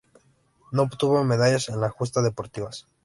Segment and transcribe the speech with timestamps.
[0.71, 2.87] No obtuvo medallas en las justas deportivas.